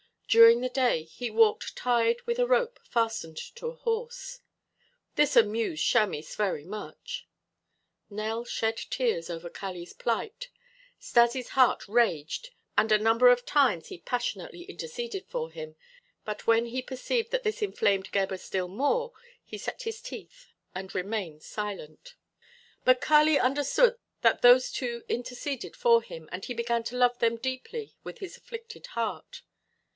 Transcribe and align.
During 0.27 0.61
the 0.61 0.69
day 0.69 1.03
he 1.03 1.29
walked 1.29 1.75
tied 1.75 2.21
with 2.25 2.39
a 2.39 2.47
rope 2.47 2.79
fastened 2.89 3.37
to 3.55 3.67
a 3.67 3.75
horse; 3.75 4.39
this 5.15 5.35
amused 5.35 5.83
Chamis 5.85 6.35
very 6.35 6.63
much. 6.63 7.27
Nell 8.09 8.45
shed 8.45 8.77
tears 8.77 9.29
over 9.29 9.49
Kali's 9.49 9.93
plight. 9.93 10.49
Stas' 10.97 11.49
heart 11.49 11.87
raged 11.87 12.49
and 12.77 12.91
a 12.91 12.97
number 12.97 13.27
of 13.27 13.45
times 13.45 13.87
he 13.89 13.99
passionately 13.99 14.63
interceded 14.63 15.27
for 15.27 15.51
him, 15.51 15.75
but 16.23 16.47
when 16.47 16.67
he 16.67 16.81
perceived 16.81 17.29
that 17.31 17.43
this 17.43 17.61
inflamed 17.61 18.11
Gebhr 18.11 18.37
still 18.37 18.69
more, 18.69 19.11
he 19.43 19.57
set 19.57 19.83
his 19.83 20.01
teeth 20.01 20.53
and 20.73 20.95
remained 20.95 21.43
silent. 21.43 22.15
But 22.85 23.01
Kali 23.01 23.37
understood 23.37 23.97
that 24.21 24.41
those 24.41 24.71
two 24.71 25.03
interceded 25.09 25.75
for 25.75 26.01
him, 26.01 26.27
and 26.31 26.43
he 26.45 26.53
began 26.55 26.83
to 26.85 26.95
love 26.97 27.19
them 27.19 27.35
deeply 27.35 27.93
with 28.03 28.19
his 28.19 28.37
afflicted 28.37 28.87
heart. 28.97 29.43